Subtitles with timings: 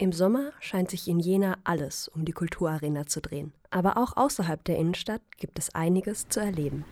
[0.00, 3.52] Im Sommer scheint sich in Jena alles um die Kulturarena zu drehen.
[3.70, 6.84] Aber auch außerhalb der Innenstadt gibt es einiges zu erleben.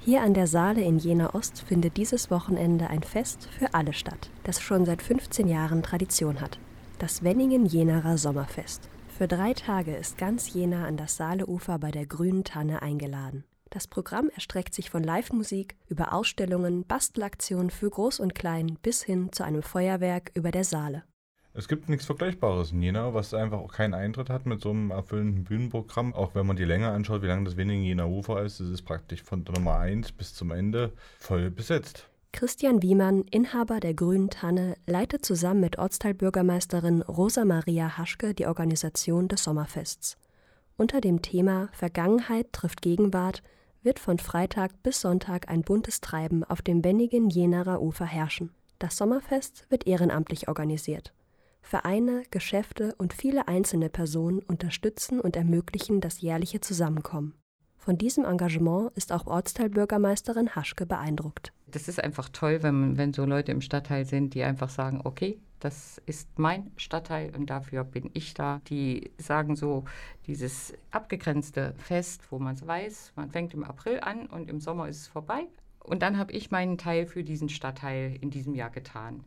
[0.00, 4.28] Hier an der Saale in Jena Ost findet dieses Wochenende ein Fest für alle statt,
[4.44, 6.58] das schon seit 15 Jahren Tradition hat.
[6.98, 8.90] Das Wenningen-Jenaer Sommerfest.
[9.16, 13.44] Für drei Tage ist ganz Jena an das Saaleufer bei der Grünen Tanne eingeladen.
[13.72, 19.32] Das Programm erstreckt sich von Live-Musik über Ausstellungen, Bastelaktionen für Groß und Klein bis hin
[19.32, 21.04] zu einem Feuerwerk über der Saale.
[21.54, 24.90] Es gibt nichts Vergleichbares in Jena, was einfach auch keinen Eintritt hat mit so einem
[24.90, 26.12] erfüllenden Bühnenprogramm.
[26.12, 28.82] Auch wenn man die Länge anschaut, wie lang das wenigen Jena Ufer ist, ist es
[28.82, 32.10] praktisch von der Nummer 1 bis zum Ende voll besetzt.
[32.32, 39.28] Christian Wiemann, Inhaber der Grünen Tanne, leitet zusammen mit Ortsteilbürgermeisterin Rosa Maria Haschke die Organisation
[39.28, 40.18] des Sommerfests.
[40.76, 43.42] Unter dem Thema Vergangenheit trifft Gegenwart
[43.82, 48.50] wird von Freitag bis Sonntag ein buntes Treiben auf dem wendigen Jenaer Ufer herrschen.
[48.78, 51.12] Das Sommerfest wird ehrenamtlich organisiert.
[51.62, 57.34] Vereine, Geschäfte und viele einzelne Personen unterstützen und ermöglichen das jährliche Zusammenkommen.
[57.76, 61.52] Von diesem Engagement ist auch Ortsteilbürgermeisterin Haschke beeindruckt.
[61.66, 65.40] Das ist einfach toll, wenn, wenn so Leute im Stadtteil sind, die einfach sagen, okay,
[65.64, 68.60] das ist mein Stadtteil und dafür bin ich da.
[68.68, 69.84] Die sagen so,
[70.26, 74.88] dieses abgegrenzte Fest, wo man es weiß, man fängt im April an und im Sommer
[74.88, 75.46] ist es vorbei.
[75.78, 79.24] Und dann habe ich meinen Teil für diesen Stadtteil in diesem Jahr getan.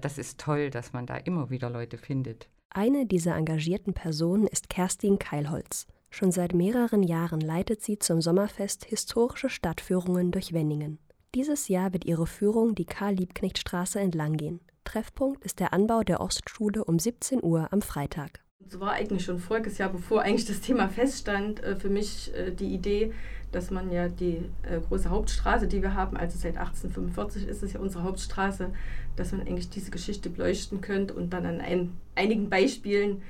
[0.00, 2.48] Das ist toll, dass man da immer wieder Leute findet.
[2.70, 5.86] Eine dieser engagierten Personen ist Kerstin Keilholz.
[6.10, 10.98] Schon seit mehreren Jahren leitet sie zum Sommerfest historische Stadtführungen durch Wenningen.
[11.34, 14.60] Dieses Jahr wird ihre Führung die Karl-Liebknecht-Straße entlang gehen.
[14.86, 18.40] Treffpunkt ist der Anbau der Ostschule um 17 Uhr am Freitag.
[18.68, 22.50] So war eigentlich schon voriges Jahr, bevor eigentlich das Thema feststand, äh, für mich äh,
[22.52, 23.12] die Idee,
[23.52, 27.74] dass man ja die äh, große Hauptstraße, die wir haben, also seit 1845 ist es
[27.74, 28.70] ja unsere Hauptstraße,
[29.14, 33.22] dass man eigentlich diese Geschichte beleuchten könnte und dann an ein, einigen Beispielen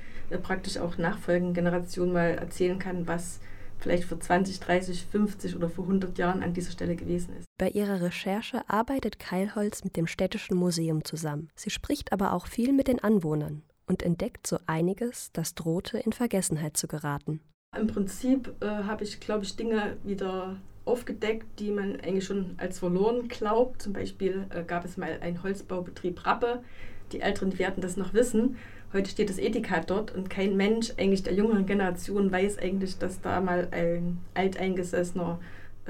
[0.43, 3.39] praktisch auch nachfolgenden Generationen mal erzählen kann, was
[3.79, 7.45] vielleicht vor 20, 30, 50 oder vor 100 Jahren an dieser Stelle gewesen ist.
[7.57, 11.49] Bei ihrer Recherche arbeitet Keilholz mit dem Städtischen Museum zusammen.
[11.55, 16.13] Sie spricht aber auch viel mit den Anwohnern und entdeckt so einiges, das drohte in
[16.13, 17.41] Vergessenheit zu geraten.
[17.77, 22.79] Im Prinzip äh, habe ich, glaube ich, Dinge wieder aufgedeckt, die man eigentlich schon als
[22.79, 23.81] verloren glaubt.
[23.81, 26.63] Zum Beispiel äh, gab es mal einen Holzbaubetrieb Rappe.
[27.11, 28.57] Die Älteren werden das noch wissen.
[28.93, 33.19] Heute steht das Ethika dort und kein Mensch eigentlich der jüngeren Generation weiß eigentlich, dass
[33.19, 35.39] da mal ein alteingesessener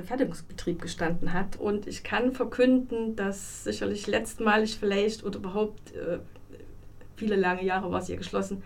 [0.04, 1.60] Fertigungsbetrieb gestanden hat.
[1.60, 6.20] Und ich kann verkünden, dass sicherlich letztmalig vielleicht oder überhaupt äh,
[7.16, 8.64] viele lange Jahre war es hier geschlossen,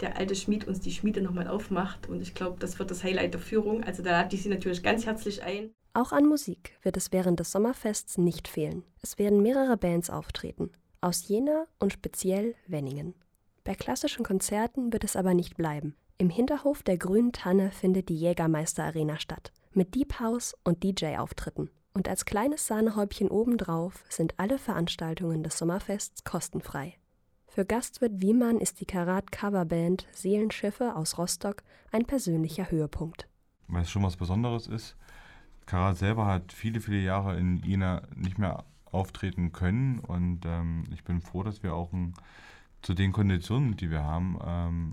[0.00, 2.08] der alte Schmied uns die Schmiede nochmal aufmacht.
[2.08, 3.84] Und ich glaube, das wird das Highlight der Führung.
[3.84, 5.70] Also da lade ich Sie natürlich ganz herzlich ein.
[5.94, 8.84] Auch an Musik wird es während des Sommerfests nicht fehlen.
[9.02, 10.70] Es werden mehrere Bands auftreten.
[11.00, 13.14] Aus Jena und speziell Wenningen.
[13.66, 15.96] Bei klassischen Konzerten wird es aber nicht bleiben.
[16.18, 21.68] Im Hinterhof der Grünen Tanne findet die Jägermeister Arena statt, mit Deep House und DJ-Auftritten.
[21.92, 26.94] Und als kleines Sahnehäubchen obendrauf sind alle Veranstaltungen des Sommerfests kostenfrei.
[27.48, 33.26] Für Gastwirt Wiemann ist die Karat-Coverband Seelenschiffe aus Rostock ein persönlicher Höhepunkt.
[33.66, 34.96] Weil es schon was Besonderes ist.
[35.64, 41.02] Karat selber hat viele, viele Jahre in Jena nicht mehr auftreten können und ähm, ich
[41.02, 42.14] bin froh, dass wir auch ein
[42.86, 44.92] zu den Konditionen, die wir haben, ähm,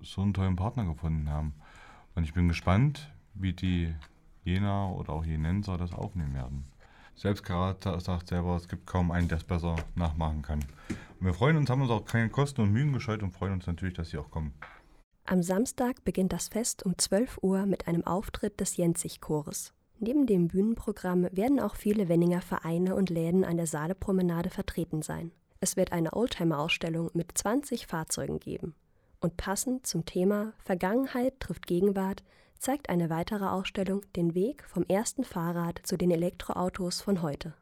[0.00, 1.52] so einen tollen Partner gefunden haben.
[2.14, 3.94] Und ich bin gespannt, wie die
[4.44, 6.64] Jena oder auch Jenenser das aufnehmen werden.
[7.16, 10.60] Selbst Karat sagt selber, es gibt kaum einen, der es besser nachmachen kann.
[11.20, 13.66] Und wir freuen uns, haben uns auch keine Kosten und Mühen gescheut und freuen uns
[13.66, 14.54] natürlich, dass sie auch kommen.
[15.26, 19.74] Am Samstag beginnt das Fest um 12 Uhr mit einem Auftritt des Jenzig-Chores.
[19.98, 25.30] Neben dem Bühnenprogramm werden auch viele Wenninger Vereine und Läden an der Saalepromenade vertreten sein.
[25.60, 28.74] Es wird eine Oldtimer-Ausstellung mit 20 Fahrzeugen geben.
[29.20, 32.22] Und passend zum Thema Vergangenheit trifft Gegenwart
[32.58, 37.54] zeigt eine weitere Ausstellung den Weg vom ersten Fahrrad zu den Elektroautos von heute.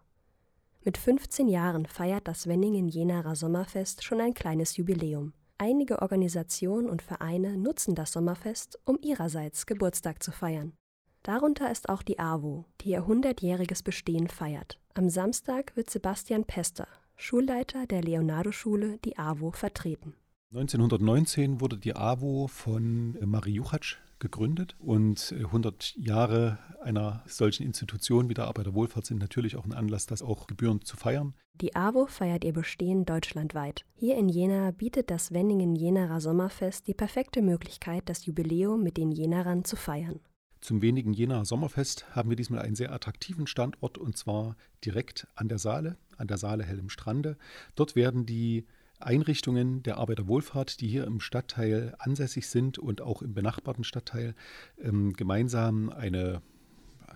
[0.84, 5.32] Mit 15 Jahren feiert das Wenningen-Jenaer Sommerfest schon ein kleines Jubiläum.
[5.58, 10.74] Einige Organisationen und Vereine nutzen das Sommerfest, um ihrerseits Geburtstag zu feiern.
[11.22, 14.78] Darunter ist auch die AWO, die ihr 100-jähriges Bestehen feiert.
[14.94, 16.86] Am Samstag wird Sebastian Pester,
[17.16, 20.14] Schulleiter der Leonardo-Schule, die AWO, vertreten.
[20.52, 28.34] 1919 wurde die AWO von Marie Juchatsch gegründet und 100 Jahre einer solchen Institution wie
[28.34, 31.34] der Arbeiterwohlfahrt sind natürlich auch ein Anlass, das auch gebührend zu feiern.
[31.60, 33.84] Die AWO feiert ihr Bestehen deutschlandweit.
[33.94, 39.10] Hier in Jena bietet das Wenningen Jenaer Sommerfest die perfekte Möglichkeit, das Jubiläum mit den
[39.10, 40.20] Jenarern zu feiern.
[40.60, 45.48] Zum wenigen Jenaer Sommerfest haben wir diesmal einen sehr attraktiven Standort und zwar direkt an
[45.48, 47.36] der Saale, an der Saale Hell im Strande.
[47.74, 48.66] Dort werden die
[48.98, 54.34] Einrichtungen der Arbeiterwohlfahrt, die hier im Stadtteil ansässig sind und auch im benachbarten Stadtteil,
[54.82, 56.40] ähm, gemeinsam eine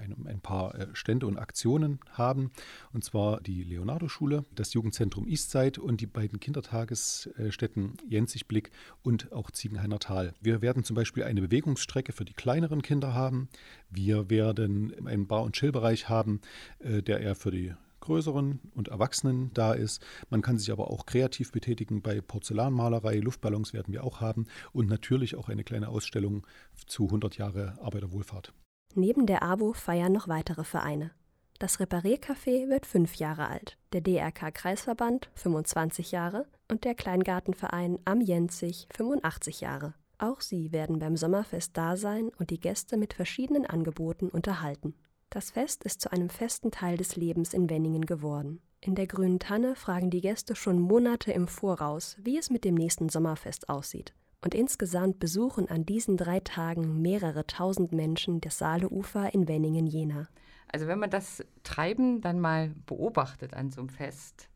[0.00, 2.50] ein, paar äh, Stände und Aktionen haben.
[2.92, 8.70] Und zwar die Leonardo-Schule, das Jugendzentrum Eastside und die beiden Kindertagesstätten Jenzigblick
[9.02, 10.34] und auch Ziegenhainer Tal.
[10.40, 13.48] Wir werden zum Beispiel eine Bewegungsstrecke für die kleineren Kinder haben.
[13.90, 16.40] Wir werden einen Bar- und Chillbereich haben,
[16.78, 20.04] äh, der eher für die größeren und Erwachsenen da ist.
[20.28, 24.88] Man kann sich aber auch kreativ betätigen bei Porzellanmalerei, Luftballons werden wir auch haben und
[24.88, 26.46] natürlich auch eine kleine Ausstellung
[26.86, 28.52] zu 100 Jahre Arbeiterwohlfahrt.
[28.94, 31.12] Neben der AWO feiern noch weitere Vereine.
[31.60, 38.88] Das Repariercafé wird fünf Jahre alt, der DRK-Kreisverband 25 Jahre und der Kleingartenverein Am Jenzig
[38.96, 39.94] 85 Jahre.
[40.16, 44.94] Auch sie werden beim Sommerfest da sein und die Gäste mit verschiedenen Angeboten unterhalten.
[45.32, 48.60] Das Fest ist zu einem festen Teil des Lebens in Wenningen geworden.
[48.80, 52.74] In der Grünen Tanne fragen die Gäste schon Monate im Voraus, wie es mit dem
[52.74, 54.12] nächsten Sommerfest aussieht.
[54.44, 60.28] Und insgesamt besuchen an diesen drei Tagen mehrere tausend Menschen das Saaleufer in Wenningen-Jena.
[60.66, 64.48] Also wenn man das Treiben dann mal beobachtet an so einem Fest,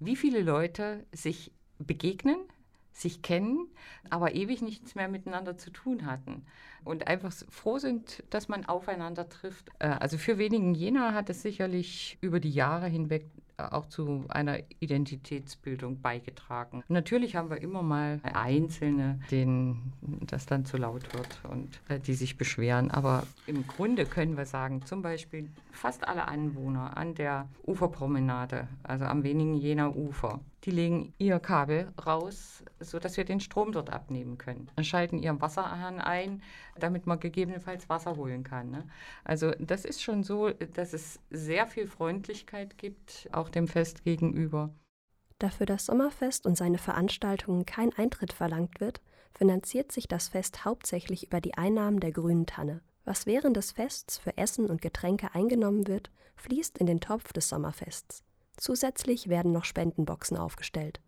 [0.00, 2.40] wie viele Leute sich begegnen,
[3.00, 3.66] sich kennen,
[4.08, 6.44] aber ewig nichts mehr miteinander zu tun hatten
[6.84, 9.70] und einfach froh sind, dass man aufeinander trifft.
[9.78, 13.26] Äh, also für wenigen Jena hat es sicherlich über die Jahre hinweg
[13.68, 16.82] auch zu einer Identitätsbildung beigetragen.
[16.88, 22.14] Natürlich haben wir immer mal Einzelne, denen das dann zu laut wird und äh, die
[22.14, 22.90] sich beschweren.
[22.90, 29.04] Aber im Grunde können wir sagen, zum Beispiel fast alle Anwohner an der Uferpromenade, also
[29.04, 34.38] am wenigen jener Ufer, die legen ihr Kabel raus, sodass wir den Strom dort abnehmen
[34.38, 34.70] können.
[34.76, 36.42] Dann schalten ihren Wasserhahn ein,
[36.78, 38.70] damit man gegebenenfalls Wasser holen kann.
[38.70, 38.84] Ne?
[39.24, 44.70] Also das ist schon so, dass es sehr viel Freundlichkeit gibt, auch dem Fest gegenüber.
[45.38, 49.00] Da für das Sommerfest und seine Veranstaltungen kein Eintritt verlangt wird,
[49.32, 52.82] finanziert sich das Fest hauptsächlich über die Einnahmen der grünen Tanne.
[53.04, 57.48] Was während des Fests für Essen und Getränke eingenommen wird, fließt in den Topf des
[57.48, 58.22] Sommerfests.
[58.60, 61.00] Zusätzlich werden noch Spendenboxen aufgestellt.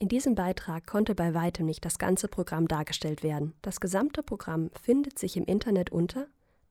[0.00, 3.54] In diesem Beitrag konnte bei weitem nicht das ganze Programm dargestellt werden.
[3.62, 6.26] Das gesamte Programm findet sich im Internet unter